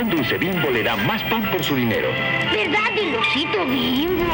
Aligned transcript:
pan 0.00 0.08
dulce 0.08 0.38
bimbo 0.38 0.70
le 0.70 0.82
da 0.82 0.96
más 0.96 1.22
pan 1.24 1.50
por 1.50 1.62
su 1.62 1.76
dinero. 1.76 2.08
¿Verdad 2.52 2.94
del 2.96 3.16
osito 3.16 3.66
bimbo? 3.66 4.24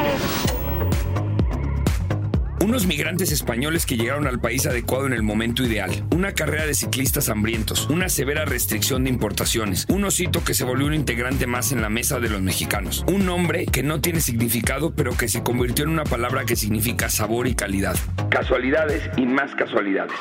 Unos 2.64 2.86
migrantes 2.86 3.32
españoles 3.32 3.84
que 3.84 3.96
llegaron 3.96 4.28
al 4.28 4.38
país 4.38 4.66
adecuado 4.66 5.06
en 5.06 5.12
el 5.12 5.22
momento 5.22 5.64
ideal. 5.64 5.90
Una 6.14 6.32
carrera 6.32 6.66
de 6.66 6.74
ciclistas 6.74 7.28
hambrientos. 7.28 7.88
Una 7.90 8.08
severa 8.08 8.44
restricción 8.44 9.04
de 9.04 9.10
importaciones. 9.10 9.86
Un 9.88 10.04
osito 10.04 10.44
que 10.44 10.54
se 10.54 10.64
volvió 10.64 10.86
un 10.86 10.94
integrante 10.94 11.46
más 11.46 11.72
en 11.72 11.82
la 11.82 11.88
mesa 11.88 12.20
de 12.20 12.28
los 12.28 12.40
mexicanos. 12.40 13.04
Un 13.08 13.26
nombre 13.26 13.66
que 13.66 13.82
no 13.82 14.00
tiene 14.00 14.20
significado 14.20 14.94
pero 14.94 15.16
que 15.16 15.28
se 15.28 15.42
convirtió 15.42 15.84
en 15.84 15.90
una 15.90 16.04
palabra 16.04 16.44
que 16.44 16.54
significa 16.54 17.08
sabor 17.08 17.48
y 17.48 17.54
calidad. 17.54 17.96
Casualidades 18.30 19.02
y 19.16 19.26
más 19.26 19.52
casualidades. 19.56 20.16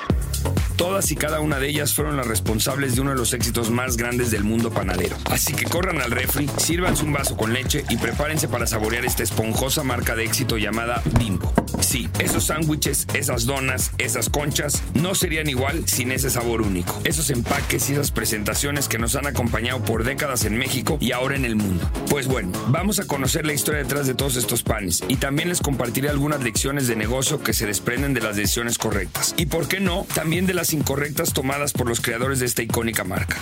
Todas 0.78 1.10
y 1.12 1.16
cada 1.16 1.40
una 1.40 1.60
de 1.60 1.70
ellas 1.70 1.94
fueron 1.94 2.18
las 2.18 2.28
responsables 2.28 2.96
de 2.96 3.02
uno 3.02 3.12
de 3.12 3.18
los 3.18 3.34
éxitos 3.34 3.70
más 3.70 3.96
grandes 3.96 4.30
del 4.30 4.44
mundo 4.44 4.72
panadero. 4.72 5.16
Así 5.32 5.54
que 5.54 5.66
corran 5.66 6.02
al 6.02 6.12
refri, 6.12 6.50
sírvanse 6.58 7.06
un 7.06 7.14
vaso 7.14 7.38
con 7.38 7.54
leche 7.54 7.86
y 7.90 7.98
prepárense 7.98 8.48
para 8.48 8.68
saborear 8.68 9.06
esta 9.06 9.24
esponjosa 9.24 9.84
marca 9.84 10.16
de 10.16 10.26
éxito 10.26 10.58
llamada 10.58 11.02
Bimbo. 11.18 11.54
Sí, 11.80 12.10
esos 12.20 12.46
sándwiches, 12.46 13.08
esas 13.14 13.46
donas, 13.46 13.92
esas 13.98 14.30
conchas 14.30 14.82
no 14.94 15.16
serían 15.16 15.50
igual 15.50 15.88
sin 15.88 16.12
ese 16.12 16.30
sabor 16.30 16.62
único. 16.62 17.00
Esos 17.04 17.30
empaques 17.30 17.90
y 17.90 17.94
esas 17.94 18.12
presentaciones 18.12 18.90
que 18.90 18.98
nos 18.98 19.16
han 19.16 19.28
acompañado 19.28 19.82
por 19.84 20.04
décadas 20.04 20.46
en 20.46 20.58
México 20.58 20.98
y 21.00 21.12
ahora 21.14 21.36
en 21.36 21.46
el 21.46 21.56
mundo. 21.56 21.90
Pues 22.10 22.28
bueno, 22.28 22.52
vamos 22.68 23.00
a 23.00 23.08
conocer 23.08 23.46
la 23.46 23.54
historia 23.54 23.82
detrás 23.82 24.08
de 24.08 24.14
todos 24.14 24.36
estos 24.36 24.64
panes 24.64 25.04
y 25.08 25.16
también 25.18 25.50
les 25.50 25.62
compartiré 25.62 26.10
algunas 26.10 26.44
lecciones 26.44 26.88
de 26.88 26.96
negocio 26.96 27.42
que 27.42 27.54
se 27.54 27.66
desprenden 27.66 28.14
de 28.14 28.22
las 28.22 28.36
decisiones 28.36 28.78
correctas. 28.78 29.34
Y 29.38 29.46
por 29.46 29.68
qué 29.68 29.80
no, 29.80 30.06
también 30.14 30.46
de 30.46 30.54
las 30.54 30.65
incorrectas 30.74 31.34
tomadas 31.34 31.74
por 31.74 31.88
los 31.88 32.02
creadores 32.02 32.40
de 32.40 32.46
esta 32.46 32.62
icónica 32.62 33.04
marca. 33.04 33.38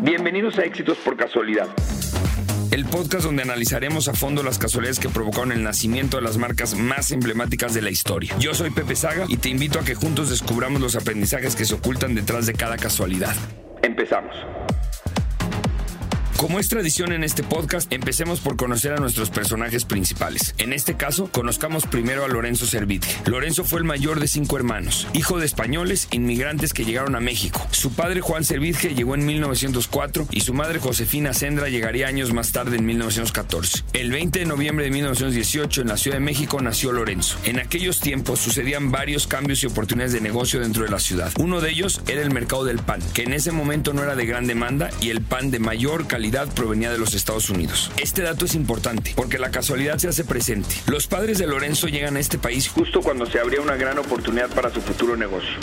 Bienvenidos 0.00 0.58
a 0.58 0.62
Éxitos 0.62 0.98
por 0.98 1.16
Casualidad 1.16 1.68
el 2.74 2.86
podcast 2.86 3.24
donde 3.24 3.44
analizaremos 3.44 4.08
a 4.08 4.14
fondo 4.14 4.42
las 4.42 4.58
casualidades 4.58 4.98
que 4.98 5.08
provocaron 5.08 5.52
el 5.52 5.62
nacimiento 5.62 6.16
de 6.16 6.24
las 6.24 6.38
marcas 6.38 6.74
más 6.74 7.12
emblemáticas 7.12 7.72
de 7.72 7.82
la 7.82 7.90
historia. 7.90 8.34
Yo 8.40 8.52
soy 8.52 8.70
Pepe 8.70 8.96
Saga 8.96 9.26
y 9.28 9.36
te 9.36 9.48
invito 9.48 9.78
a 9.78 9.84
que 9.84 9.94
juntos 9.94 10.28
descubramos 10.28 10.80
los 10.80 10.96
aprendizajes 10.96 11.54
que 11.54 11.66
se 11.66 11.74
ocultan 11.74 12.16
detrás 12.16 12.46
de 12.46 12.54
cada 12.54 12.76
casualidad. 12.76 13.36
Empezamos. 13.82 14.34
Como 16.44 16.60
es 16.60 16.68
tradición 16.68 17.12
en 17.12 17.24
este 17.24 17.42
podcast, 17.42 17.90
empecemos 17.90 18.40
por 18.40 18.58
conocer 18.58 18.92
a 18.92 18.98
nuestros 18.98 19.30
personajes 19.30 19.86
principales. 19.86 20.54
En 20.58 20.74
este 20.74 20.94
caso, 20.94 21.30
conozcamos 21.32 21.86
primero 21.86 22.22
a 22.22 22.28
Lorenzo 22.28 22.66
Servitje. 22.66 23.10
Lorenzo 23.24 23.64
fue 23.64 23.78
el 23.78 23.86
mayor 23.86 24.20
de 24.20 24.28
cinco 24.28 24.58
hermanos, 24.58 25.08
hijo 25.14 25.38
de 25.38 25.46
españoles 25.46 26.06
inmigrantes 26.10 26.74
que 26.74 26.84
llegaron 26.84 27.16
a 27.16 27.20
México. 27.20 27.66
Su 27.70 27.94
padre 27.94 28.20
Juan 28.20 28.44
Servitje 28.44 28.94
llegó 28.94 29.14
en 29.14 29.24
1904 29.24 30.28
y 30.32 30.40
su 30.42 30.52
madre 30.52 30.80
Josefina 30.80 31.32
Sendra 31.32 31.70
llegaría 31.70 32.08
años 32.08 32.34
más 32.34 32.52
tarde 32.52 32.76
en 32.76 32.84
1914. 32.84 33.82
El 33.94 34.12
20 34.12 34.40
de 34.40 34.44
noviembre 34.44 34.84
de 34.84 34.90
1918 34.90 35.80
en 35.80 35.88
la 35.88 35.96
Ciudad 35.96 36.18
de 36.18 36.24
México 36.24 36.60
nació 36.60 36.92
Lorenzo. 36.92 37.38
En 37.44 37.58
aquellos 37.58 38.00
tiempos 38.00 38.40
sucedían 38.40 38.92
varios 38.92 39.26
cambios 39.26 39.62
y 39.62 39.66
oportunidades 39.66 40.12
de 40.12 40.20
negocio 40.20 40.60
dentro 40.60 40.84
de 40.84 40.90
la 40.90 40.98
ciudad. 40.98 41.32
Uno 41.38 41.62
de 41.62 41.70
ellos 41.70 42.02
era 42.06 42.20
el 42.20 42.34
mercado 42.34 42.66
del 42.66 42.80
pan, 42.80 43.00
que 43.14 43.22
en 43.22 43.32
ese 43.32 43.50
momento 43.50 43.94
no 43.94 44.02
era 44.02 44.14
de 44.14 44.26
gran 44.26 44.46
demanda 44.46 44.90
y 45.00 45.08
el 45.08 45.22
pan 45.22 45.50
de 45.50 45.58
mayor 45.58 46.06
calidad 46.06 46.33
provenía 46.54 46.90
de 46.90 46.98
los 46.98 47.14
Estados 47.14 47.48
Unidos. 47.48 47.92
Este 47.96 48.22
dato 48.22 48.44
es 48.44 48.56
importante 48.56 49.12
porque 49.14 49.38
la 49.38 49.50
casualidad 49.50 49.98
se 49.98 50.08
hace 50.08 50.24
presente. 50.24 50.74
Los 50.86 51.06
padres 51.06 51.38
de 51.38 51.46
Lorenzo 51.46 51.86
llegan 51.86 52.16
a 52.16 52.20
este 52.20 52.38
país 52.38 52.68
justo 52.68 53.02
cuando 53.02 53.24
se 53.26 53.38
abría 53.38 53.60
una 53.60 53.76
gran 53.76 53.98
oportunidad 53.98 54.50
para 54.50 54.70
su 54.70 54.80
futuro 54.80 55.16
negocio. 55.16 55.54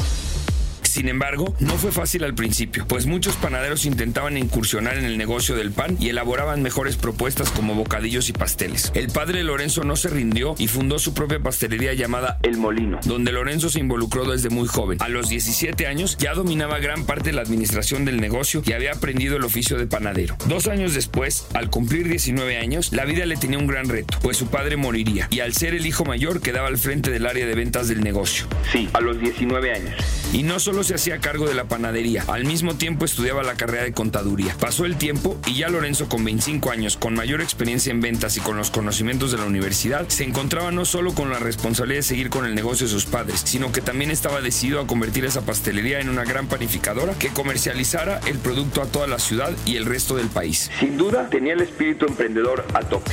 Sin 0.91 1.07
embargo, 1.07 1.55
no 1.61 1.77
fue 1.77 1.93
fácil 1.93 2.25
al 2.25 2.35
principio, 2.35 2.85
pues 2.85 3.05
muchos 3.05 3.37
panaderos 3.37 3.85
intentaban 3.85 4.35
incursionar 4.35 4.97
en 4.97 5.05
el 5.05 5.17
negocio 5.17 5.55
del 5.55 5.71
pan 5.71 5.95
y 6.01 6.09
elaboraban 6.09 6.61
mejores 6.61 6.97
propuestas 6.97 7.49
como 7.49 7.75
bocadillos 7.75 8.27
y 8.27 8.33
pasteles. 8.33 8.91
El 8.93 9.07
padre 9.07 9.41
Lorenzo 9.45 9.85
no 9.85 9.95
se 9.95 10.09
rindió 10.09 10.53
y 10.57 10.67
fundó 10.67 10.99
su 10.99 11.13
propia 11.13 11.39
pastelería 11.39 11.93
llamada 11.93 12.39
El 12.43 12.57
Molino, 12.57 12.99
donde 13.05 13.31
Lorenzo 13.31 13.69
se 13.69 13.79
involucró 13.79 14.29
desde 14.29 14.49
muy 14.49 14.67
joven. 14.67 14.97
A 15.01 15.07
los 15.07 15.29
17 15.29 15.87
años 15.87 16.17
ya 16.17 16.33
dominaba 16.33 16.79
gran 16.79 17.05
parte 17.05 17.29
de 17.29 17.37
la 17.37 17.41
administración 17.41 18.03
del 18.03 18.19
negocio 18.19 18.61
y 18.65 18.73
había 18.73 18.91
aprendido 18.91 19.37
el 19.37 19.45
oficio 19.45 19.77
de 19.77 19.87
panadero. 19.87 20.35
Dos 20.49 20.67
años 20.67 20.93
después, 20.93 21.47
al 21.53 21.69
cumplir 21.69 22.09
19 22.09 22.57
años, 22.57 22.91
la 22.91 23.05
vida 23.05 23.25
le 23.25 23.37
tenía 23.37 23.59
un 23.59 23.67
gran 23.67 23.87
reto, 23.87 24.17
pues 24.21 24.35
su 24.35 24.47
padre 24.47 24.75
moriría 24.75 25.29
y 25.31 25.39
al 25.39 25.53
ser 25.53 25.73
el 25.73 25.85
hijo 25.85 26.03
mayor 26.03 26.41
quedaba 26.41 26.67
al 26.67 26.77
frente 26.77 27.11
del 27.11 27.27
área 27.27 27.45
de 27.45 27.55
ventas 27.55 27.87
del 27.87 28.01
negocio. 28.01 28.45
Sí, 28.73 28.89
a 28.91 28.99
los 28.99 29.17
19 29.21 29.73
años. 29.73 29.95
Y 30.33 30.43
no 30.43 30.59
solo 30.59 30.80
se 30.83 30.95
hacía 30.95 31.19
cargo 31.19 31.47
de 31.47 31.53
la 31.53 31.65
panadería, 31.65 32.23
al 32.27 32.45
mismo 32.45 32.75
tiempo 32.75 33.05
estudiaba 33.05 33.43
la 33.43 33.55
carrera 33.55 33.83
de 33.83 33.93
contaduría. 33.93 34.55
Pasó 34.59 34.85
el 34.85 34.97
tiempo 34.97 35.37
y 35.45 35.55
ya 35.55 35.69
Lorenzo 35.69 36.09
con 36.09 36.23
25 36.23 36.71
años, 36.71 36.97
con 36.97 37.13
mayor 37.13 37.41
experiencia 37.41 37.91
en 37.91 38.01
ventas 38.01 38.37
y 38.37 38.41
con 38.41 38.57
los 38.57 38.71
conocimientos 38.71 39.31
de 39.31 39.37
la 39.37 39.45
universidad, 39.45 40.07
se 40.07 40.23
encontraba 40.23 40.71
no 40.71 40.85
solo 40.85 41.13
con 41.13 41.29
la 41.29 41.39
responsabilidad 41.39 41.99
de 41.99 42.03
seguir 42.03 42.29
con 42.29 42.45
el 42.45 42.55
negocio 42.55 42.87
de 42.87 42.93
sus 42.93 43.05
padres, 43.05 43.41
sino 43.45 43.71
que 43.71 43.81
también 43.81 44.11
estaba 44.11 44.41
decidido 44.41 44.79
a 44.79 44.87
convertir 44.87 45.25
esa 45.25 45.41
pastelería 45.41 45.99
en 45.99 46.09
una 46.09 46.23
gran 46.23 46.47
panificadora 46.47 47.13
que 47.13 47.29
comercializara 47.29 48.19
el 48.27 48.39
producto 48.39 48.81
a 48.81 48.85
toda 48.85 49.07
la 49.07 49.19
ciudad 49.19 49.51
y 49.65 49.75
el 49.75 49.85
resto 49.85 50.15
del 50.15 50.27
país. 50.27 50.71
Sin 50.79 50.97
duda, 50.97 51.29
tenía 51.29 51.53
el 51.53 51.61
espíritu 51.61 52.05
emprendedor 52.05 52.65
a 52.73 52.81
tope. 52.81 53.11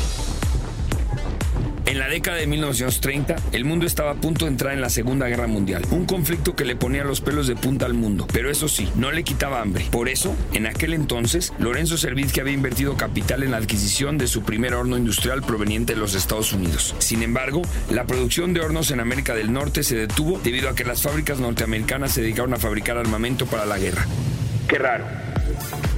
En 1.89 1.99
la 1.99 2.07
década 2.07 2.37
de 2.37 2.47
1930, 2.47 3.37
el 3.53 3.65
mundo 3.65 3.87
estaba 3.87 4.11
a 4.11 4.15
punto 4.17 4.45
de 4.45 4.51
entrar 4.51 4.75
en 4.75 4.83
la 4.83 4.91
Segunda 4.91 5.27
Guerra 5.27 5.47
Mundial, 5.47 5.87
un 5.91 6.05
conflicto 6.05 6.55
que 6.55 6.67
le 6.67 6.77
ponía 6.77 7.03
los 7.03 7.23
pelos 7.23 7.47
de 7.47 7.57
punta 7.57 7.87
al 7.87 7.95
mundo, 7.95 8.27
pero 8.31 8.51
eso 8.51 8.69
sí, 8.69 8.91
no 8.95 9.11
le 9.11 9.25
quitaba 9.25 9.63
hambre. 9.63 9.87
Por 9.91 10.11
eso, 10.11 10.37
en 10.53 10.67
aquel 10.67 10.93
entonces, 10.93 11.51
Lorenzo 11.59 11.97
que 12.31 12.41
había 12.43 12.53
invertido 12.53 12.99
capital 12.99 13.43
en 13.43 13.53
la 13.53 13.57
adquisición 13.57 14.19
de 14.19 14.27
su 14.27 14.43
primer 14.43 14.75
horno 14.75 14.99
industrial 14.99 15.41
proveniente 15.41 15.95
de 15.95 15.99
los 15.99 16.15
Estados 16.15 16.53
Unidos. 16.53 16.95
Sin 16.99 17.23
embargo, 17.23 17.63
la 17.91 18.05
producción 18.05 18.53
de 18.53 18.61
hornos 18.61 18.91
en 18.91 19.01
América 19.01 19.35
del 19.35 19.51
Norte 19.51 19.83
se 19.83 19.97
detuvo 19.97 20.39
debido 20.45 20.69
a 20.69 20.75
que 20.75 20.85
las 20.85 21.01
fábricas 21.01 21.41
norteamericanas 21.41 22.13
se 22.13 22.21
dedicaron 22.21 22.53
a 22.53 22.59
fabricar 22.59 22.99
armamento 22.99 23.47
para 23.47 23.65
la 23.65 23.79
guerra. 23.79 24.05
Qué 24.69 24.77
raro. 24.77 25.07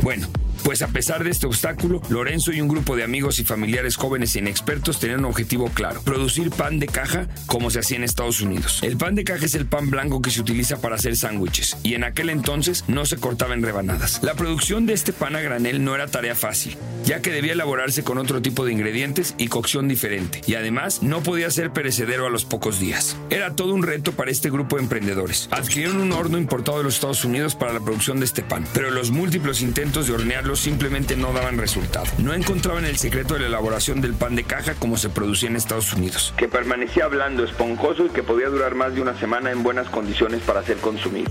Bueno, 0.02 0.28
pues 0.62 0.82
a 0.82 0.88
pesar 0.88 1.24
de 1.24 1.30
este 1.30 1.46
obstáculo, 1.46 2.00
Lorenzo 2.08 2.52
y 2.52 2.60
un 2.60 2.68
grupo 2.68 2.96
de 2.96 3.04
amigos 3.04 3.38
y 3.38 3.44
familiares 3.44 3.96
jóvenes 3.96 4.34
e 4.34 4.40
inexpertos 4.40 5.00
tenían 5.00 5.20
un 5.20 5.26
objetivo 5.26 5.70
claro, 5.72 6.02
producir 6.02 6.50
pan 6.50 6.78
de 6.78 6.86
caja 6.86 7.26
como 7.46 7.70
se 7.70 7.80
hacía 7.80 7.96
en 7.96 8.04
Estados 8.04 8.40
Unidos. 8.40 8.80
El 8.82 8.96
pan 8.96 9.14
de 9.14 9.24
caja 9.24 9.44
es 9.44 9.54
el 9.54 9.66
pan 9.66 9.90
blanco 9.90 10.22
que 10.22 10.30
se 10.30 10.40
utiliza 10.40 10.80
para 10.80 10.96
hacer 10.96 11.16
sándwiches 11.16 11.76
y 11.82 11.94
en 11.94 12.04
aquel 12.04 12.30
entonces 12.30 12.84
no 12.88 13.06
se 13.06 13.16
cortaba 13.16 13.54
en 13.54 13.62
rebanadas. 13.62 14.20
La 14.22 14.34
producción 14.34 14.86
de 14.86 14.94
este 14.94 15.12
pan 15.12 15.36
a 15.36 15.40
granel 15.40 15.84
no 15.84 15.94
era 15.94 16.06
tarea 16.06 16.34
fácil, 16.34 16.76
ya 17.04 17.20
que 17.20 17.30
debía 17.30 17.52
elaborarse 17.52 18.04
con 18.04 18.18
otro 18.18 18.42
tipo 18.42 18.64
de 18.64 18.72
ingredientes 18.72 19.34
y 19.38 19.48
cocción 19.48 19.88
diferente, 19.88 20.42
y 20.46 20.54
además 20.54 21.02
no 21.02 21.22
podía 21.22 21.50
ser 21.50 21.72
perecedero 21.72 22.26
a 22.26 22.30
los 22.30 22.44
pocos 22.44 22.78
días. 22.78 23.16
Era 23.30 23.54
todo 23.56 23.74
un 23.74 23.82
reto 23.82 24.12
para 24.12 24.30
este 24.30 24.50
grupo 24.50 24.76
de 24.76 24.82
emprendedores. 24.82 25.48
Adquirieron 25.50 26.00
un 26.00 26.12
horno 26.12 26.38
importado 26.38 26.78
de 26.78 26.84
los 26.84 26.94
Estados 26.94 27.24
Unidos 27.24 27.54
para 27.54 27.72
la 27.72 27.80
producción 27.80 28.18
de 28.18 28.26
este 28.26 28.42
pan, 28.42 28.66
pero 28.74 28.90
los 28.90 29.10
múltiples 29.10 29.62
intentos 29.62 30.06
de 30.06 30.14
hornearlo 30.14 30.49
simplemente 30.56 31.16
no 31.16 31.32
daban 31.32 31.58
resultado. 31.58 32.06
No 32.18 32.34
encontraban 32.34 32.84
el 32.84 32.96
secreto 32.96 33.34
de 33.34 33.40
la 33.40 33.46
elaboración 33.46 34.00
del 34.00 34.14
pan 34.14 34.36
de 34.36 34.44
caja 34.44 34.74
como 34.74 34.96
se 34.96 35.08
producía 35.08 35.48
en 35.48 35.56
Estados 35.56 35.92
Unidos, 35.92 36.34
que 36.36 36.48
permanecía 36.48 37.06
blando, 37.06 37.44
esponjoso 37.44 38.06
y 38.06 38.10
que 38.10 38.22
podía 38.22 38.48
durar 38.48 38.74
más 38.74 38.94
de 38.94 39.02
una 39.02 39.18
semana 39.18 39.50
en 39.50 39.62
buenas 39.62 39.88
condiciones 39.88 40.40
para 40.42 40.62
ser 40.62 40.78
consumido. 40.78 41.30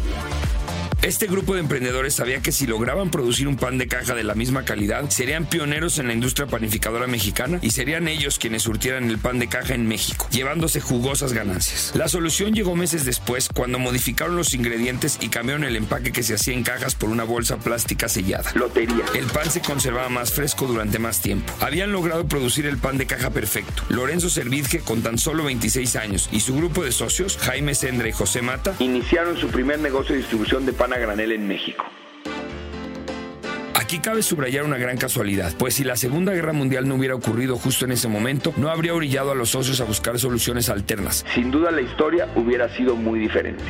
Este 1.01 1.27
grupo 1.27 1.53
de 1.53 1.61
emprendedores 1.61 2.15
sabía 2.15 2.41
que 2.41 2.51
si 2.51 2.67
lograban 2.67 3.09
producir 3.09 3.47
un 3.47 3.55
pan 3.55 3.77
de 3.77 3.87
caja 3.87 4.15
de 4.15 4.23
la 4.25 4.35
misma 4.35 4.65
calidad, 4.65 5.09
serían 5.09 5.45
pioneros 5.45 5.97
en 5.97 6.07
la 6.07 6.13
industria 6.13 6.45
panificadora 6.45 7.07
mexicana 7.07 7.57
y 7.61 7.71
serían 7.71 8.09
ellos 8.09 8.37
quienes 8.37 8.63
surtieran 8.63 9.09
el 9.09 9.17
pan 9.17 9.39
de 9.39 9.47
caja 9.47 9.75
en 9.75 9.87
México, 9.87 10.27
llevándose 10.29 10.81
jugosas 10.81 11.31
ganancias. 11.31 11.93
La 11.95 12.09
solución 12.09 12.53
llegó 12.53 12.75
meses 12.75 13.05
después 13.05 13.47
cuando 13.47 13.79
modificaron 13.79 14.35
los 14.35 14.53
ingredientes 14.53 15.19
y 15.21 15.29
cambiaron 15.29 15.63
el 15.63 15.77
empaque 15.77 16.11
que 16.11 16.21
se 16.21 16.33
hacía 16.33 16.53
en 16.53 16.63
cajas 16.63 16.95
por 16.95 17.07
una 17.07 17.23
bolsa 17.23 17.55
plástica 17.59 18.09
sellada. 18.09 18.51
Lotería. 18.55 19.05
El 19.15 19.27
pan 19.27 19.49
se 19.49 19.61
conservaba 19.61 20.09
más 20.09 20.33
fresco 20.33 20.67
durante 20.67 20.99
más 20.99 21.21
tiempo. 21.21 21.53
Habían 21.61 21.93
logrado 21.93 22.27
producir 22.27 22.65
el 22.65 22.77
pan 22.77 22.97
de 22.97 23.05
caja 23.05 23.29
perfecto. 23.29 23.83
Lorenzo 23.87 24.29
Servidje, 24.29 24.79
con 24.79 25.01
tan 25.01 25.17
solo 25.17 25.45
26 25.45 25.95
años, 25.95 26.27
y 26.33 26.41
su 26.41 26.57
grupo 26.57 26.83
de 26.83 26.91
socios, 26.91 27.37
Jaime 27.37 27.73
Sendra 27.73 28.09
y 28.09 28.11
José 28.11 28.41
Mata, 28.41 28.75
iniciaron 28.79 29.37
su 29.37 29.47
primer 29.47 29.79
negocio 29.79 30.13
de 30.13 30.19
distribución 30.19 30.65
de 30.65 30.73
pan 30.73 30.88
a 30.93 30.97
granel 30.97 31.31
en 31.31 31.47
México. 31.47 31.85
Aquí 33.75 33.99
cabe 33.99 34.21
subrayar 34.21 34.65
una 34.65 34.77
gran 34.77 34.97
casualidad, 34.97 35.51
pues 35.57 35.73
si 35.73 35.83
la 35.83 35.95
Segunda 35.95 36.31
Guerra 36.31 36.53
Mundial 36.53 36.87
no 36.87 36.93
hubiera 36.93 37.15
ocurrido 37.15 37.57
justo 37.57 37.85
en 37.85 37.91
ese 37.91 38.07
momento, 38.07 38.53
no 38.55 38.69
habría 38.69 38.93
orillado 38.93 39.31
a 39.31 39.35
los 39.35 39.49
socios 39.49 39.81
a 39.81 39.83
buscar 39.83 40.19
soluciones 40.19 40.69
alternas. 40.69 41.25
Sin 41.33 41.49
duda 41.49 41.71
la 41.71 41.81
historia 41.81 42.27
hubiera 42.35 42.69
sido 42.75 42.95
muy 42.95 43.19
diferente. 43.19 43.63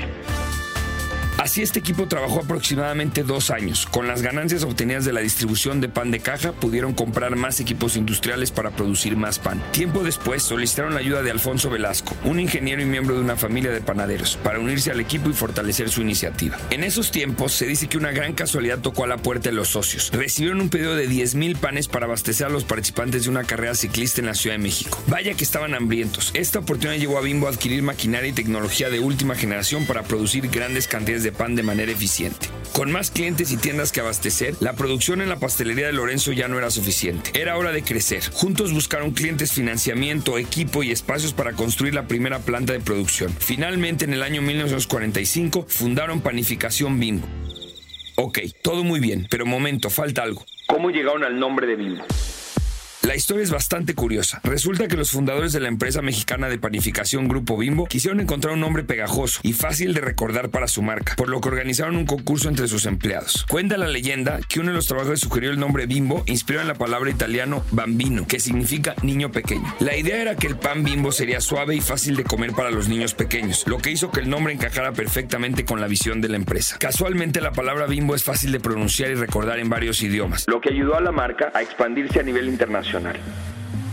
Así 1.49 1.63
este 1.63 1.79
equipo 1.79 2.07
trabajó 2.07 2.41
aproximadamente 2.41 3.23
dos 3.23 3.49
años. 3.49 3.87
Con 3.87 4.05
las 4.05 4.21
ganancias 4.21 4.63
obtenidas 4.63 5.03
de 5.03 5.13
la 5.13 5.21
distribución 5.21 5.81
de 5.81 5.89
pan 5.89 6.11
de 6.11 6.19
caja, 6.19 6.51
pudieron 6.51 6.93
comprar 6.93 7.35
más 7.35 7.59
equipos 7.59 7.95
industriales 7.95 8.51
para 8.51 8.69
producir 8.69 9.17
más 9.17 9.39
pan. 9.39 9.59
Tiempo 9.71 10.03
después 10.03 10.43
solicitaron 10.43 10.93
la 10.93 10.99
ayuda 10.99 11.23
de 11.23 11.31
Alfonso 11.31 11.71
Velasco, 11.71 12.15
un 12.23 12.39
ingeniero 12.39 12.83
y 12.83 12.85
miembro 12.85 13.15
de 13.15 13.21
una 13.21 13.35
familia 13.35 13.71
de 13.71 13.81
panaderos, 13.81 14.37
para 14.43 14.59
unirse 14.59 14.91
al 14.91 14.99
equipo 14.99 15.27
y 15.31 15.33
fortalecer 15.33 15.89
su 15.89 16.03
iniciativa. 16.03 16.55
En 16.69 16.83
esos 16.83 17.09
tiempos 17.09 17.53
se 17.53 17.65
dice 17.65 17.87
que 17.87 17.97
una 17.97 18.11
gran 18.11 18.33
casualidad 18.33 18.77
tocó 18.77 19.05
a 19.05 19.07
la 19.07 19.17
puerta 19.17 19.49
de 19.49 19.55
los 19.55 19.69
socios. 19.69 20.11
Recibieron 20.13 20.61
un 20.61 20.69
pedido 20.69 20.95
de 20.95 21.09
10.000 21.09 21.57
panes 21.57 21.87
para 21.87 22.05
abastecer 22.05 22.45
a 22.45 22.51
los 22.51 22.63
participantes 22.63 23.23
de 23.23 23.31
una 23.31 23.45
carrera 23.45 23.73
ciclista 23.73 24.21
en 24.21 24.27
la 24.27 24.35
Ciudad 24.35 24.53
de 24.55 24.61
México. 24.61 25.01
Vaya 25.07 25.33
que 25.33 25.45
estaban 25.45 25.73
hambrientos. 25.73 26.29
Esta 26.35 26.59
oportunidad 26.59 26.99
llevó 26.99 27.17
a 27.17 27.21
Bimbo 27.21 27.47
a 27.47 27.49
adquirir 27.49 27.81
maquinaria 27.81 28.29
y 28.29 28.33
tecnología 28.33 28.91
de 28.91 28.99
última 28.99 29.33
generación 29.33 29.87
para 29.87 30.03
producir 30.03 30.47
grandes 30.49 30.87
cantidades 30.87 31.23
de 31.23 31.38
pan 31.39 31.55
de 31.55 31.63
manera 31.63 31.89
eficiente. 31.89 32.47
Con 32.73 32.91
más 32.91 33.11
clientes 33.11 33.51
y 33.53 33.57
tiendas 33.57 33.93
que 33.93 34.01
abastecer, 34.01 34.55
la 34.59 34.73
producción 34.73 35.21
en 35.21 35.29
la 35.29 35.39
pastelería 35.39 35.87
de 35.87 35.93
Lorenzo 35.93 36.33
ya 36.33 36.49
no 36.49 36.57
era 36.57 36.69
suficiente. 36.69 37.31
Era 37.33 37.57
hora 37.57 37.71
de 37.71 37.81
crecer. 37.81 38.29
Juntos 38.33 38.73
buscaron 38.73 39.11
clientes, 39.11 39.53
financiamiento, 39.53 40.37
equipo 40.37 40.83
y 40.83 40.91
espacios 40.91 41.31
para 41.31 41.53
construir 41.53 41.93
la 41.93 42.07
primera 42.07 42.39
planta 42.39 42.73
de 42.73 42.81
producción. 42.81 43.33
Finalmente, 43.39 44.03
en 44.03 44.13
el 44.13 44.21
año 44.21 44.41
1945, 44.41 45.65
fundaron 45.67 46.19
Panificación 46.19 46.99
Bimbo. 46.99 47.25
Ok, 48.15 48.39
todo 48.61 48.83
muy 48.83 48.99
bien, 48.99 49.25
pero 49.29 49.45
momento, 49.45 49.89
falta 49.89 50.23
algo. 50.23 50.45
¿Cómo 50.67 50.89
llegaron 50.89 51.23
al 51.23 51.39
nombre 51.39 51.67
de 51.67 51.77
Bimbo? 51.77 52.03
La 53.01 53.15
historia 53.15 53.43
es 53.43 53.49
bastante 53.49 53.95
curiosa. 53.95 54.41
Resulta 54.43 54.89
que 54.89 54.97
los 54.97 55.11
fundadores 55.11 55.53
de 55.53 55.61
la 55.61 55.69
empresa 55.69 56.01
mexicana 56.01 56.49
de 56.49 56.59
panificación 56.59 57.29
Grupo 57.29 57.57
Bimbo 57.57 57.85
quisieron 57.85 58.19
encontrar 58.19 58.53
un 58.53 58.59
nombre 58.59 58.83
pegajoso 58.83 59.39
y 59.41 59.53
fácil 59.53 59.93
de 59.93 60.01
recordar 60.01 60.49
para 60.49 60.67
su 60.67 60.81
marca, 60.81 61.15
por 61.15 61.29
lo 61.29 61.39
que 61.39 61.47
organizaron 61.47 61.95
un 61.95 62.05
concurso 62.05 62.49
entre 62.49 62.67
sus 62.67 62.85
empleados. 62.85 63.45
Cuenta 63.49 63.77
la 63.77 63.87
leyenda 63.87 64.41
que 64.49 64.59
uno 64.59 64.71
de 64.71 64.75
los 64.75 64.87
trabajadores 64.87 65.21
sugirió 65.21 65.49
el 65.49 65.59
nombre 65.59 65.85
Bimbo 65.85 66.23
inspirado 66.25 66.63
en 66.63 66.67
la 66.67 66.73
palabra 66.73 67.09
italiano 67.09 67.63
bambino, 67.71 68.27
que 68.27 68.41
significa 68.41 68.95
niño 69.01 69.31
pequeño. 69.31 69.73
La 69.79 69.95
idea 69.95 70.21
era 70.21 70.35
que 70.35 70.47
el 70.47 70.57
pan 70.57 70.83
Bimbo 70.83 71.13
sería 71.13 71.39
suave 71.39 71.75
y 71.77 71.81
fácil 71.81 72.17
de 72.17 72.25
comer 72.25 72.51
para 72.51 72.69
los 72.69 72.89
niños 72.89 73.13
pequeños, 73.13 73.63
lo 73.65 73.77
que 73.77 73.91
hizo 73.91 74.11
que 74.11 74.19
el 74.19 74.29
nombre 74.29 74.51
encajara 74.51 74.91
perfectamente 74.91 75.63
con 75.63 75.79
la 75.79 75.87
visión 75.87 76.19
de 76.19 76.27
la 76.27 76.35
empresa. 76.35 76.77
Casualmente 76.77 77.39
la 77.39 77.53
palabra 77.53 77.85
Bimbo 77.85 78.13
es 78.13 78.25
fácil 78.25 78.51
de 78.51 78.59
pronunciar 78.59 79.09
y 79.09 79.15
recordar 79.15 79.57
en 79.59 79.69
varios 79.69 80.03
idiomas, 80.03 80.43
Lo 80.47 80.59
que 80.59 80.69
ayudó 80.69 80.97
a 80.97 81.01
la 81.01 81.13
marca 81.13 81.49
a 81.55 81.61
expandirse 81.61 82.19
a 82.19 82.23
nivel 82.23 82.49
internacional 82.49 82.88
nacional. 82.89 83.48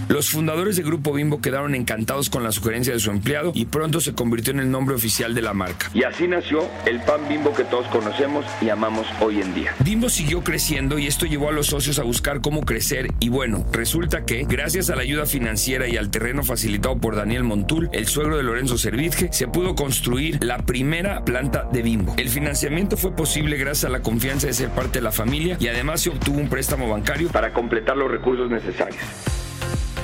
Los 0.08 0.30
fundadores 0.30 0.76
de 0.76 0.84
Grupo 0.84 1.12
Bimbo 1.12 1.40
quedaron 1.40 1.74
encantados 1.74 2.30
con 2.30 2.44
la 2.44 2.52
sugerencia 2.52 2.92
de 2.92 3.00
su 3.00 3.10
empleado 3.10 3.50
y 3.54 3.64
pronto 3.64 4.00
se 4.00 4.14
convirtió 4.14 4.52
en 4.52 4.60
el 4.60 4.70
nombre 4.70 4.94
oficial 4.94 5.34
de 5.34 5.42
la 5.42 5.52
marca. 5.52 5.90
Y 5.94 6.04
así 6.04 6.28
nació 6.28 6.64
el 6.86 7.00
pan 7.00 7.28
Bimbo 7.28 7.52
que 7.52 7.64
todos 7.64 7.88
conocemos 7.88 8.44
y 8.60 8.68
amamos 8.68 9.08
hoy 9.20 9.40
en 9.40 9.52
día. 9.52 9.74
Bimbo 9.80 10.08
siguió 10.08 10.44
creciendo 10.44 10.98
y 11.00 11.08
esto 11.08 11.26
llevó 11.26 11.48
a 11.48 11.52
los 11.52 11.66
socios 11.66 11.98
a 11.98 12.04
buscar 12.04 12.40
cómo 12.40 12.60
crecer 12.60 13.08
y 13.18 13.30
bueno, 13.30 13.66
resulta 13.72 14.24
que 14.24 14.44
gracias 14.44 14.90
a 14.90 14.96
la 14.96 15.02
ayuda 15.02 15.26
financiera 15.26 15.88
y 15.88 15.96
al 15.96 16.10
terreno 16.10 16.44
facilitado 16.44 16.98
por 16.98 17.16
Daniel 17.16 17.42
Montul, 17.42 17.90
el 17.92 18.06
suegro 18.06 18.36
de 18.36 18.44
Lorenzo 18.44 18.78
Servitje, 18.78 19.30
se 19.32 19.48
pudo 19.48 19.74
construir 19.74 20.38
la 20.40 20.58
primera 20.58 21.24
planta 21.24 21.68
de 21.72 21.82
Bimbo. 21.82 22.14
El 22.16 22.28
financiamiento 22.28 22.96
fue 22.96 23.10
posible 23.10 23.56
gracias 23.56 23.86
a 23.86 23.92
la 23.92 24.02
confianza 24.02 24.46
de 24.46 24.52
ser 24.52 24.68
parte 24.68 25.00
de 25.00 25.02
la 25.02 25.12
familia 25.12 25.56
y 25.58 25.66
además 25.66 26.00
se 26.02 26.10
obtuvo 26.10 26.38
un 26.38 26.48
préstamo 26.48 26.88
bancario 26.88 27.28
Para 27.30 27.52
completar 27.52 27.96
los 27.96 28.08
recursos 28.08 28.48
necesarios. 28.48 29.02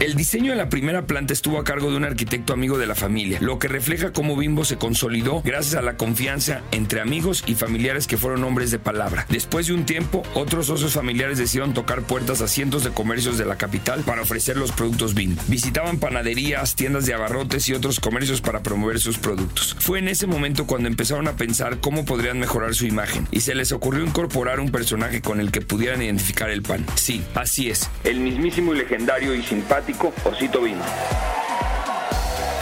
El 0.02 0.16
diseño 0.16 0.50
de 0.50 0.58
la 0.58 0.68
primera 0.68 1.06
planta 1.06 1.32
estuvo 1.32 1.60
a 1.60 1.64
cargo 1.64 1.88
de 1.88 1.96
un 1.96 2.02
arquitecto 2.02 2.52
amigo 2.52 2.76
de 2.76 2.88
la 2.88 2.96
familia, 2.96 3.38
lo 3.40 3.60
que 3.60 3.68
refleja 3.68 4.12
cómo 4.12 4.36
Bimbo 4.36 4.64
se 4.64 4.76
consolidó 4.76 5.42
gracias 5.42 5.76
a 5.76 5.80
la 5.80 5.96
confianza 5.96 6.60
entre 6.72 7.00
amigos 7.00 7.44
y 7.46 7.54
familiares 7.54 8.08
que 8.08 8.16
fueron 8.16 8.42
hombres 8.42 8.72
de 8.72 8.80
palabra. 8.80 9.26
Después 9.28 9.68
de 9.68 9.74
un 9.74 9.86
tiempo, 9.86 10.24
otros 10.34 10.66
socios 10.66 10.94
familiares 10.94 11.38
decidieron 11.38 11.72
tocar 11.72 12.02
puertas 12.02 12.40
a 12.40 12.48
cientos 12.48 12.82
de 12.82 12.90
comercios 12.90 13.38
de 13.38 13.44
la 13.44 13.54
capital 13.54 14.00
para 14.00 14.22
ofrecer 14.22 14.56
los 14.56 14.72
productos 14.72 15.14
Bimbo. 15.14 15.40
Visitaban 15.46 16.00
panaderías, 16.00 16.74
tiendas 16.74 17.06
de 17.06 17.14
abarrotes 17.14 17.68
y 17.68 17.74
otros 17.74 18.00
comercios 18.00 18.40
para 18.40 18.64
promover 18.64 18.98
sus 18.98 19.18
productos. 19.18 19.76
Fue 19.78 20.00
en 20.00 20.08
ese 20.08 20.26
momento 20.26 20.66
cuando 20.66 20.88
empezaron 20.88 21.28
a 21.28 21.36
pensar 21.36 21.78
cómo 21.78 22.04
podrían 22.04 22.40
mejorar 22.40 22.74
su 22.74 22.86
imagen 22.86 23.28
y 23.30 23.42
se 23.42 23.54
les 23.54 23.70
ocurrió 23.70 24.04
incorporar 24.04 24.58
un 24.58 24.72
personaje 24.72 25.22
con 25.22 25.38
el 25.38 25.52
que 25.52 25.60
pudieran 25.60 26.02
identificar 26.02 26.50
el 26.50 26.62
pan. 26.62 26.84
Sí, 26.96 27.22
así 27.36 27.70
es, 27.70 27.88
El 28.02 28.18
mismísimo 28.18 28.74
y 28.74 28.78
legendario 28.78 29.32
y 29.32 29.44
simpático 29.44 29.91
Osito 30.24 30.60
Bimbo. 30.60 30.84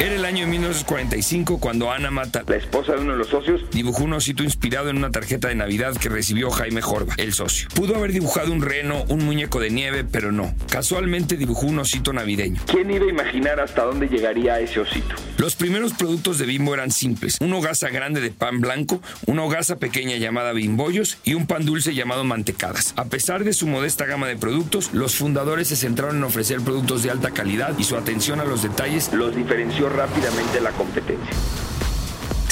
Era 0.00 0.14
el 0.14 0.24
año 0.24 0.46
de 0.46 0.52
1945 0.52 1.60
cuando 1.60 1.92
Ana 1.92 2.10
Mata 2.10 2.42
La 2.48 2.56
esposa 2.56 2.94
de 2.94 3.00
uno 3.00 3.12
de 3.12 3.18
los 3.18 3.28
socios 3.28 3.60
dibujó 3.70 4.04
un 4.04 4.14
osito 4.14 4.42
inspirado 4.42 4.88
en 4.88 4.96
una 4.96 5.10
tarjeta 5.10 5.48
de 5.48 5.54
Navidad 5.54 5.94
que 5.94 6.08
recibió 6.08 6.50
Jaime 6.50 6.80
Jorba, 6.80 7.12
el 7.18 7.34
socio. 7.34 7.68
Pudo 7.74 7.96
haber 7.96 8.12
dibujado 8.12 8.50
un 8.50 8.62
reno, 8.62 9.04
un 9.08 9.26
muñeco 9.26 9.60
de 9.60 9.68
nieve, 9.68 10.04
pero 10.10 10.32
no. 10.32 10.54
Casualmente 10.70 11.36
dibujó 11.36 11.66
un 11.66 11.80
osito 11.80 12.14
navideño. 12.14 12.62
¿Quién 12.64 12.90
iba 12.90 13.04
a 13.04 13.10
imaginar 13.10 13.60
hasta 13.60 13.84
dónde 13.84 14.08
llegaría 14.08 14.58
ese 14.58 14.80
osito? 14.80 15.14
Los 15.36 15.54
primeros 15.54 15.92
productos 15.92 16.38
de 16.38 16.46
Bimbo 16.46 16.72
eran 16.72 16.90
simples. 16.90 17.36
Una 17.42 17.58
hogaza 17.58 17.90
grande 17.90 18.22
de 18.22 18.30
pan 18.30 18.62
blanco, 18.62 19.02
una 19.26 19.44
hogaza 19.44 19.76
pequeña 19.76 20.16
llamada 20.16 20.54
bimbollos 20.54 21.18
y 21.24 21.34
un 21.34 21.46
pan 21.46 21.66
dulce 21.66 21.94
llamado 21.94 22.24
mantecadas. 22.24 22.94
A 22.96 23.04
pesar 23.04 23.44
de 23.44 23.52
su 23.52 23.66
modesta 23.66 24.06
gama 24.06 24.28
de 24.28 24.36
productos, 24.36 24.94
los 24.94 25.16
fundadores 25.16 25.68
se 25.68 25.76
centraron 25.76 26.16
en 26.16 26.24
ofrecer 26.24 26.62
productos 26.62 27.02
de 27.02 27.10
alta 27.10 27.32
calidad 27.32 27.78
y 27.78 27.84
su 27.84 27.98
atención 27.98 28.40
a 28.40 28.46
los 28.46 28.62
detalles 28.62 29.12
Los 29.12 29.36
diferenció 29.36 29.89
rápidamente 29.90 30.60
la 30.60 30.70
competencia. 30.70 31.34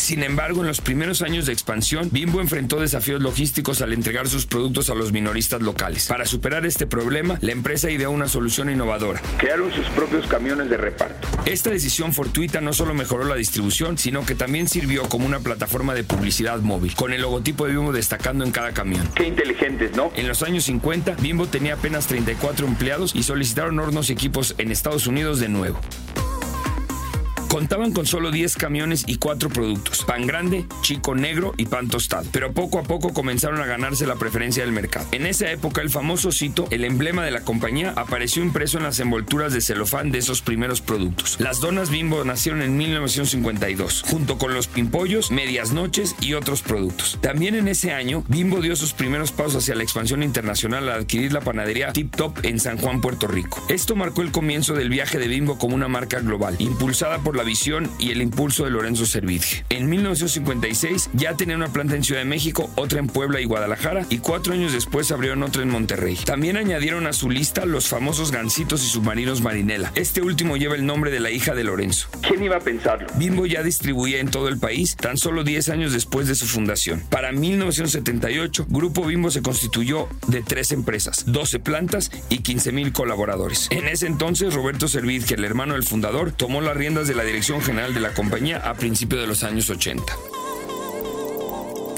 Sin 0.09 0.23
embargo, 0.23 0.63
en 0.63 0.69
los 0.69 0.81
primeros 0.81 1.21
años 1.21 1.45
de 1.45 1.53
expansión, 1.53 2.09
Bimbo 2.11 2.41
enfrentó 2.41 2.81
desafíos 2.81 3.21
logísticos 3.21 3.83
al 3.83 3.93
entregar 3.93 4.27
sus 4.27 4.47
productos 4.47 4.89
a 4.89 4.95
los 4.95 5.13
minoristas 5.13 5.61
locales. 5.61 6.07
Para 6.07 6.25
superar 6.25 6.65
este 6.65 6.87
problema, 6.87 7.37
la 7.43 7.53
empresa 7.53 7.91
ideó 7.91 8.11
una 8.11 8.27
solución 8.27 8.71
innovadora. 8.71 9.21
Crearon 9.37 9.71
sus 9.71 9.87
propios 9.89 10.27
camiones 10.27 10.71
de 10.71 10.79
reparto. 10.79 11.29
Esta 11.45 11.69
decisión 11.69 12.15
fortuita 12.15 12.63
no 12.63 12.73
solo 12.73 12.95
mejoró 12.95 13.25
la 13.25 13.35
distribución, 13.35 13.99
sino 13.99 14.25
que 14.25 14.35
también 14.35 14.67
sirvió 14.67 15.03
como 15.11 15.27
una 15.27 15.41
plataforma 15.41 15.93
de 15.93 16.05
publicidad 16.05 16.59
móvil, 16.61 16.95
con 16.95 17.13
el 17.13 17.21
logotipo 17.21 17.67
de 17.67 17.73
Bimbo 17.73 17.93
destacando 17.93 18.47
en 18.47 18.51
cada 18.51 18.73
camión. 18.73 19.07
Qué 19.15 19.27
inteligentes, 19.27 19.95
¿no? 19.95 20.11
En 20.17 20.27
los 20.27 20.43
años 20.43 20.65
50, 20.65 21.17
Bimbo 21.21 21.49
tenía 21.49 21.75
apenas 21.75 22.07
34 22.07 22.67
empleados 22.67 23.15
y 23.15 23.25
solicitaron 23.25 23.79
hornos 23.79 24.09
y 24.09 24.15
equipos 24.15 24.55
en 24.57 24.71
Estados 24.71 25.07
Unidos 25.07 25.39
de 25.39 25.51
nuevo. 25.51 25.79
Contaban 27.49 27.93
con 27.93 28.05
solo 28.07 28.31
10 28.31 28.57
camiones 28.57 29.05
y 29.07 29.17
4 29.17 29.49
productos, 29.49 30.05
pan 30.05 30.27
grande, 30.27 30.67
chico 30.83 31.15
negro 31.15 31.55
y 31.57 31.65
pan 31.65 31.89
tostado, 31.89 32.27
pero 32.31 32.53
poco 32.53 32.79
a 32.79 32.83
poco 32.83 33.15
comenzaron 33.15 33.61
a 33.63 33.67
ganarse 33.67 34.07
la 34.07 34.17
preferencia 34.17 34.63
del 34.63 34.73
mercado. 34.73 35.07
En 35.13 35.27
esa 35.27 35.51
época 35.51 35.81
el 35.81 35.89
famoso 35.89 36.29
osito, 36.29 36.69
el 36.71 36.85
emblema 36.85 37.25
de 37.25 37.31
la 37.31 37.41
compañía, 37.41 37.95
apareció 37.97 38.43
impreso 38.43 38.77
en 38.77 38.85
las 38.85 39.01
envolturas 39.01 39.55
de 39.55 39.63
celofán 39.63 40.11
de 40.11 40.19
esos 40.19 40.43
primeros 40.43 40.83
productos. 40.83 41.41
Las 41.41 41.61
donas 41.61 41.89
Bimbo 41.89 42.23
nacieron 42.23 42.61
en 42.61 42.77
1952, 42.77 44.05
junto 44.07 44.37
con 44.37 44.53
los 44.53 44.67
pimpollos, 44.67 45.31
medias 45.31 45.73
noches 45.73 46.17
y 46.21 46.35
otros 46.35 46.61
productos. 46.61 47.19
También 47.23 47.55
en 47.55 47.69
ese 47.69 47.93
año, 47.93 48.25
Bimbo 48.29 48.61
dio 48.61 48.77
sus 48.77 48.93
primeros 48.93 49.33
pasos 49.33 49.63
hacia 49.63 49.75
la 49.75 49.85
expansión 49.85 50.23
internacional 50.23 50.87
al 50.91 51.01
adquirir 51.01 51.33
la 51.33 51.41
panadería 51.41 51.95
Tip 51.95 52.15
Top 52.15 52.45
en 52.45 52.61
San 52.61 52.77
Juan, 52.77 53.01
Puerto 53.01 53.27
Rico. 53.27 53.65
Esto 53.71 53.97
marcó 53.97 54.21
el 54.21 54.33
comienzo 54.33 54.75
del 54.75 54.91
viaje 54.91 55.19
de 55.19 55.29
Bimbo 55.29 55.57
como 55.57 55.75
una 55.75 55.89
marca 55.89 56.21
global, 56.21 56.55
impulsada 56.59 57.19
por 57.19 57.38
la 57.39 57.45
visión 57.45 57.89
y 57.99 58.11
el 58.11 58.21
impulso 58.21 58.65
de 58.65 58.71
Lorenzo 58.71 59.07
Servitje. 59.07 59.65
En 59.71 59.89
1956 59.89 61.11
ya 61.15 61.35
tenía 61.35 61.57
una 61.57 61.73
planta 61.73 61.95
en 61.95 62.03
Ciudad 62.03 62.21
de 62.21 62.27
México, 62.27 62.69
otra 62.75 62.99
en 62.99 63.07
Puebla 63.07 63.41
y 63.41 63.45
Guadalajara, 63.45 64.05
y 64.11 64.19
cuatro 64.19 64.53
años 64.53 64.73
después 64.73 65.13
abrieron 65.13 65.43
otra 65.45 65.63
en 65.63 65.71
Monterrey. 65.71 66.19
También 66.25 66.57
añadieron 66.57 67.07
a 67.07 67.13
su 67.13 67.31
lista 67.31 67.65
los 67.65 67.89
famosos 67.89 68.33
gansitos 68.33 68.85
y 68.85 68.89
submarinos 68.89 69.41
Marinela. 69.41 69.93
Este 69.95 70.21
último 70.21 70.57
lleva 70.57 70.75
el 70.75 70.85
nombre 70.85 71.13
de 71.13 71.21
la 71.21 71.31
hija 71.31 71.55
de 71.55 71.63
Lorenzo. 71.63 72.09
¿Quién 72.27 72.43
iba 72.43 72.57
a 72.57 72.61
pensarlo? 72.61 73.07
Bimbo 73.15 73.47
ya 73.47 73.63
distribuía 73.63 74.19
en 74.19 74.31
todo 74.31 74.49
el 74.49 74.59
país 74.59 74.97
tan 74.97 75.17
solo 75.17 75.45
10 75.45 75.69
años 75.69 75.93
después 75.93 76.27
de 76.27 76.35
su 76.35 76.47
fundación. 76.47 77.05
Para 77.09 77.31
1978, 77.31 78.67
Grupo 78.69 79.05
Bimbo 79.05 79.31
se 79.31 79.43
constituyó 79.43 80.09
de 80.27 80.43
tres 80.43 80.73
empresas, 80.73 81.25
12 81.27 81.61
plantas 81.61 82.11
y 82.31 82.39
15 82.39 82.73
mil 82.73 82.93
colaboradores. 82.93 83.69
En 83.71 83.87
ese 83.87 84.07
entonces, 84.07 84.55
Roberto 84.55 84.89
Servitje, 84.89 85.37
el 85.37 85.45
hermano 85.45 85.75
del 85.75 85.85
fundador, 85.85 86.33
tomó 86.33 86.61
las 86.61 86.77
riendas 86.77 87.07
de 87.07 87.15
la 87.15 87.28
dirección 87.29 87.61
general 87.61 87.95
de 87.95 88.01
la 88.01 88.15
compañía 88.15 88.59
a 88.59 88.75
principios 88.75 89.21
de 89.21 89.27
los 89.27 89.45
años 89.45 89.69
80. 89.71 90.03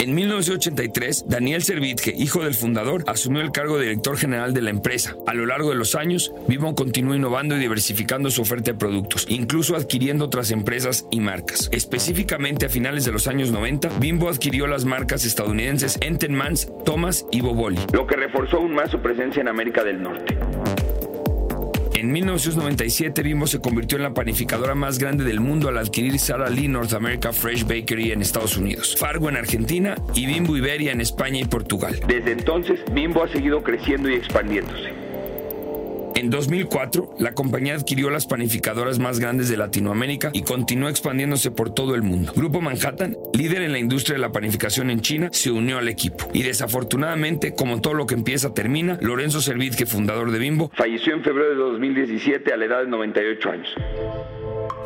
En 0.01 0.15
1983, 0.15 1.27
Daniel 1.29 1.63
Servitje, 1.63 2.15
hijo 2.17 2.43
del 2.43 2.55
fundador, 2.55 3.05
asumió 3.07 3.43
el 3.43 3.53
cargo 3.53 3.77
de 3.77 3.83
director 3.83 4.17
general 4.17 4.55
de 4.55 4.63
la 4.63 4.71
empresa. 4.71 5.15
A 5.27 5.35
lo 5.35 5.45
largo 5.45 5.69
de 5.69 5.77
los 5.77 5.95
años, 5.95 6.33
Bimbo 6.49 6.75
continuó 6.75 7.15
innovando 7.15 7.55
y 7.55 7.59
diversificando 7.59 8.31
su 8.31 8.41
oferta 8.41 8.73
de 8.73 8.79
productos, 8.79 9.27
incluso 9.29 9.77
adquiriendo 9.77 10.25
otras 10.25 10.53
empresas 10.53 11.05
y 11.11 11.21
marcas. 11.21 11.69
Específicamente 11.71 12.65
a 12.65 12.71
finales 12.71 13.05
de 13.05 13.13
los 13.13 13.27
años 13.27 13.51
90, 13.51 13.91
Bimbo 14.01 14.31
adquirió 14.31 14.67
las 14.67 14.87
marcas 14.87 15.27
estadounidenses 15.27 15.99
Entenmann's, 16.01 16.73
Thomas 16.87 17.27
y 17.31 17.43
Boboli. 17.43 17.81
Lo 17.93 18.07
que 18.07 18.17
reforzó 18.17 18.57
aún 18.57 18.73
más 18.73 18.91
su 18.91 19.01
presencia 19.01 19.43
en 19.43 19.49
América 19.49 19.85
del 19.85 20.03
Norte. 20.03 20.35
En 22.01 22.13
1997, 22.13 23.23
Bimbo 23.23 23.47
se 23.47 23.61
convirtió 23.61 23.99
en 23.99 24.05
la 24.05 24.15
panificadora 24.15 24.75
más 24.75 24.99
grande 24.99 25.23
del 25.23 25.39
mundo 25.39 25.69
al 25.69 25.77
adquirir 25.77 26.19
Sara 26.19 26.49
Lee 26.49 26.67
North 26.67 26.95
America 26.95 27.31
Fresh 27.31 27.65
Bakery 27.65 28.13
en 28.13 28.23
Estados 28.23 28.57
Unidos, 28.57 28.97
Fargo 28.99 29.29
en 29.29 29.37
Argentina 29.37 29.97
y 30.15 30.25
Bimbo 30.25 30.57
Iberia 30.57 30.93
en 30.93 31.03
España 31.03 31.41
y 31.41 31.45
Portugal. 31.45 32.01
Desde 32.09 32.33
entonces, 32.33 32.81
Bimbo 32.95 33.23
ha 33.23 33.29
seguido 33.29 33.63
creciendo 33.63 34.09
y 34.09 34.15
expandiéndose. 34.15 35.00
En 36.21 36.29
2004, 36.29 37.15
la 37.19 37.33
compañía 37.33 37.75
adquirió 37.75 38.11
las 38.11 38.27
panificadoras 38.27 38.99
más 38.99 39.21
grandes 39.21 39.49
de 39.49 39.57
Latinoamérica 39.57 40.29
y 40.35 40.43
continuó 40.43 40.91
expandiéndose 40.91 41.51
por 41.51 41.73
todo 41.73 41.95
el 41.95 42.03
mundo. 42.03 42.35
Grupo 42.37 42.61
Manhattan, 42.61 43.17
líder 43.33 43.63
en 43.63 43.73
la 43.73 43.79
industria 43.79 44.17
de 44.17 44.21
la 44.21 44.31
panificación 44.31 44.91
en 44.91 45.01
China, 45.01 45.31
se 45.33 45.51
unió 45.51 45.79
al 45.79 45.89
equipo. 45.89 46.29
Y 46.35 46.43
desafortunadamente, 46.43 47.55
como 47.55 47.81
todo 47.81 47.95
lo 47.95 48.07
que 48.07 48.17
empieza 48.17 48.53
termina, 48.53 48.99
Lorenzo 49.01 49.41
Servidke, 49.41 49.87
fundador 49.87 50.31
de 50.31 50.39
Bimbo, 50.41 50.71
falleció 50.75 51.15
en 51.15 51.25
febrero 51.25 51.49
de 51.53 51.57
2017 51.57 52.53
a 52.53 52.57
la 52.59 52.67
edad 52.67 52.81
de 52.81 52.89
98 52.89 53.51
años. 53.51 53.75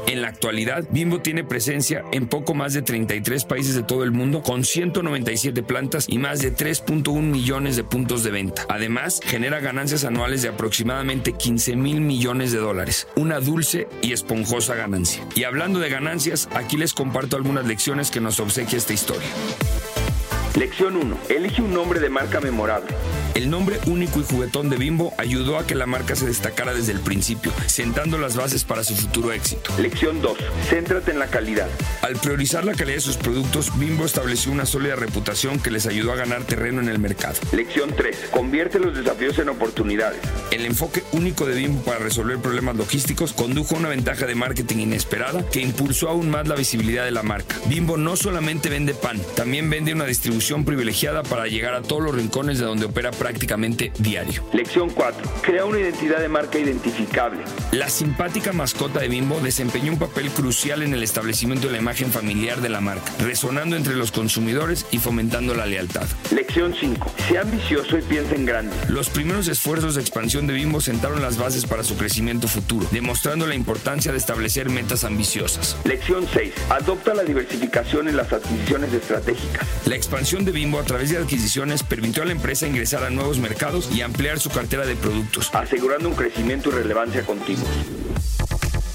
En 0.06 0.20
la 0.20 0.28
actualidad, 0.28 0.84
Bimbo 0.90 1.20
tiene 1.20 1.44
presencia 1.44 2.04
en 2.12 2.26
poco 2.28 2.54
más 2.54 2.74
de 2.74 2.82
33 2.82 3.44
países 3.44 3.74
de 3.74 3.82
todo 3.82 4.04
el 4.04 4.12
mundo, 4.12 4.42
con 4.42 4.64
197 4.64 5.62
plantas 5.62 6.06
y 6.08 6.18
más 6.18 6.40
de 6.40 6.54
3.1 6.54 7.22
millones 7.22 7.76
de 7.76 7.84
puntos 7.84 8.22
de 8.22 8.30
venta. 8.30 8.66
Además, 8.68 9.20
genera 9.24 9.60
ganancias 9.60 10.04
anuales 10.04 10.42
de 10.42 10.48
aproximadamente 10.48 11.32
15 11.32 11.76
mil 11.76 12.00
millones 12.00 12.52
de 12.52 12.58
dólares, 12.58 13.08
una 13.16 13.40
dulce 13.40 13.88
y 14.02 14.12
esponjosa 14.12 14.74
ganancia. 14.74 15.26
Y 15.34 15.44
hablando 15.44 15.78
de 15.78 15.88
ganancias, 15.88 16.48
aquí 16.54 16.76
les 16.76 16.92
comparto 16.92 17.36
algunas 17.36 17.66
lecciones 17.66 18.10
que 18.10 18.20
nos 18.20 18.40
obsequia 18.40 18.78
esta 18.78 18.92
historia. 18.92 19.28
Lección 20.58 20.96
1. 20.96 21.18
Elige 21.30 21.62
un 21.62 21.72
nombre 21.72 21.98
de 21.98 22.10
marca 22.10 22.40
memorable. 22.40 22.92
El 23.34 23.50
nombre 23.50 23.80
único 23.86 24.20
y 24.20 24.22
juguetón 24.22 24.70
de 24.70 24.76
Bimbo 24.76 25.12
ayudó 25.18 25.58
a 25.58 25.66
que 25.66 25.74
la 25.74 25.86
marca 25.86 26.14
se 26.14 26.24
destacara 26.24 26.72
desde 26.72 26.92
el 26.92 27.00
principio, 27.00 27.52
sentando 27.66 28.16
las 28.16 28.36
bases 28.36 28.62
para 28.62 28.84
su 28.84 28.94
futuro 28.94 29.32
éxito. 29.32 29.72
Lección 29.76 30.22
2. 30.22 30.38
Céntrate 30.68 31.10
en 31.10 31.18
la 31.18 31.26
calidad. 31.26 31.68
Al 32.02 32.14
priorizar 32.14 32.64
la 32.64 32.74
calidad 32.74 32.98
de 32.98 33.00
sus 33.00 33.16
productos, 33.16 33.76
Bimbo 33.76 34.04
estableció 34.04 34.52
una 34.52 34.66
sólida 34.66 34.94
reputación 34.94 35.58
que 35.58 35.72
les 35.72 35.86
ayudó 35.86 36.12
a 36.12 36.16
ganar 36.16 36.44
terreno 36.44 36.80
en 36.80 36.88
el 36.88 37.00
mercado. 37.00 37.34
Lección 37.50 37.92
3. 37.96 38.28
Convierte 38.30 38.78
los 38.78 38.94
desafíos 38.94 39.36
en 39.40 39.48
oportunidades. 39.48 40.20
El 40.52 40.64
enfoque 40.64 41.02
único 41.10 41.44
de 41.44 41.56
Bimbo 41.56 41.82
para 41.82 41.98
resolver 41.98 42.38
problemas 42.38 42.76
logísticos 42.76 43.32
condujo 43.32 43.74
a 43.74 43.78
una 43.80 43.88
ventaja 43.88 44.26
de 44.26 44.36
marketing 44.36 44.78
inesperada 44.78 45.44
que 45.50 45.60
impulsó 45.60 46.08
aún 46.08 46.30
más 46.30 46.46
la 46.46 46.54
visibilidad 46.54 47.04
de 47.04 47.10
la 47.10 47.24
marca. 47.24 47.56
Bimbo 47.66 47.96
no 47.96 48.14
solamente 48.14 48.68
vende 48.68 48.94
pan, 48.94 49.20
también 49.34 49.70
vende 49.70 49.92
una 49.92 50.04
distribución 50.04 50.64
privilegiada 50.64 51.24
para 51.24 51.48
llegar 51.48 51.74
a 51.74 51.82
todos 51.82 52.00
los 52.00 52.14
rincones 52.14 52.60
de 52.60 52.66
donde 52.66 52.86
opera 52.86 53.10
prácticamente 53.24 53.90
diario. 54.00 54.44
Lección 54.52 54.90
4. 54.90 55.32
Crea 55.40 55.64
una 55.64 55.80
identidad 55.80 56.20
de 56.20 56.28
marca 56.28 56.58
identificable. 56.58 57.40
La 57.72 57.88
simpática 57.88 58.52
mascota 58.52 59.00
de 59.00 59.08
Bimbo 59.08 59.40
desempeñó 59.40 59.92
un 59.92 59.98
papel 59.98 60.28
crucial 60.28 60.82
en 60.82 60.92
el 60.92 61.02
establecimiento 61.02 61.68
de 61.68 61.72
la 61.72 61.78
imagen 61.78 62.12
familiar 62.12 62.60
de 62.60 62.68
la 62.68 62.82
marca, 62.82 63.10
resonando 63.20 63.76
entre 63.76 63.96
los 63.96 64.12
consumidores 64.12 64.84
y 64.90 64.98
fomentando 64.98 65.54
la 65.54 65.64
lealtad. 65.64 66.06
Lección 66.32 66.74
5. 66.78 67.14
Sea 67.26 67.40
ambicioso 67.40 67.96
y 67.96 68.02
piensa 68.02 68.34
en 68.34 68.44
grande. 68.44 68.76
Los 68.90 69.08
primeros 69.08 69.48
esfuerzos 69.48 69.94
de 69.94 70.02
expansión 70.02 70.46
de 70.46 70.52
Bimbo 70.52 70.82
sentaron 70.82 71.22
las 71.22 71.38
bases 71.38 71.64
para 71.64 71.82
su 71.82 71.96
crecimiento 71.96 72.46
futuro, 72.46 72.86
demostrando 72.90 73.46
la 73.46 73.54
importancia 73.54 74.12
de 74.12 74.18
establecer 74.18 74.68
metas 74.68 75.02
ambiciosas. 75.02 75.78
Lección 75.84 76.26
6. 76.30 76.52
Adopta 76.68 77.14
la 77.14 77.22
diversificación 77.22 78.06
en 78.06 78.18
las 78.18 78.30
adquisiciones 78.34 78.92
estratégicas. 78.92 79.66
La 79.86 79.96
expansión 79.96 80.44
de 80.44 80.52
Bimbo 80.52 80.78
a 80.78 80.84
través 80.84 81.08
de 81.08 81.16
adquisiciones 81.16 81.82
permitió 81.82 82.22
a 82.22 82.26
la 82.26 82.32
empresa 82.32 82.66
ingresar 82.66 83.02
a 83.02 83.13
nuevos 83.14 83.38
mercados 83.38 83.90
y 83.94 84.02
ampliar 84.02 84.38
su 84.40 84.50
cartera 84.50 84.86
de 84.86 84.96
productos, 84.96 85.50
asegurando 85.54 86.08
un 86.08 86.14
crecimiento 86.14 86.70
y 86.70 86.72
relevancia 86.72 87.24
continuos. 87.24 87.68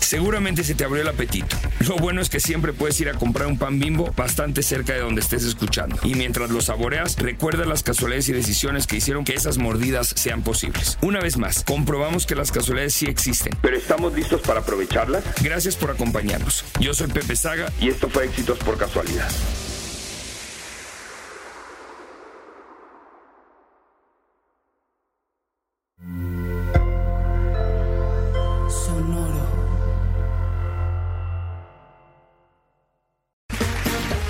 Seguramente 0.10 0.64
se 0.64 0.74
te 0.74 0.86
abrió 0.86 1.04
el 1.04 1.08
apetito. 1.08 1.56
Lo 1.88 1.96
bueno 1.98 2.20
es 2.20 2.32
que 2.32 2.40
siempre 2.40 2.74
puedes 2.74 3.00
ir 3.00 3.10
a 3.10 3.14
comprar 3.14 3.48
un 3.48 3.60
pan 3.60 3.78
bimbo 3.78 4.12
bastante 4.18 4.64
cerca 4.64 4.94
de 4.94 5.02
donde 5.02 5.22
estés 5.22 5.44
escuchando. 5.44 5.98
Y 6.04 6.16
mientras 6.16 6.50
lo 6.50 6.62
saboreas, 6.62 7.16
recuerda 7.16 7.64
las 7.64 7.84
casualidades 7.84 8.28
y 8.30 8.34
decisiones 8.34 8.88
que 8.88 8.96
hicieron 8.96 9.24
que 9.24 9.36
esas 9.36 9.60
mordidas 9.60 10.08
sean 10.16 10.42
posibles. 10.42 10.98
Una 11.04 11.20
vez 11.20 11.38
más, 11.38 11.64
comprobamos 11.64 12.26
que 12.26 12.34
las 12.34 12.52
casualidades 12.52 12.96
sí 12.96 13.06
existen. 13.06 13.56
Pero 13.62 13.78
estamos 13.78 14.16
listos 14.16 14.42
para 14.42 14.62
aprovecharlas. 14.62 15.24
Gracias 15.44 15.76
por 15.76 15.92
acompañarnos. 15.92 16.66
Yo 16.80 16.96
soy 16.96 17.10
Pepe 17.10 17.36
Saga 17.36 17.72
y 17.80 17.90
esto 17.90 18.10
fue 18.10 18.26
Éxitos 18.26 18.58
por 18.58 18.80
Casualidad. 18.80 19.30